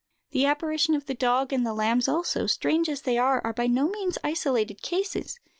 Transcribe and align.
The 0.31 0.47
apparition 0.47 0.95
of 0.95 1.05
the 1.05 1.13
dog 1.13 1.53
and 1.53 1.63
the 1.63 1.75
lambs 1.75 2.07
also, 2.07 2.47
strange 2.47 2.89
as 2.89 3.01
they 3.03 3.19
are, 3.19 3.39
are 3.43 3.53
by 3.53 3.67
no 3.67 3.87
means 3.87 4.17
isolated 4.23 4.81
cases. 4.81 5.39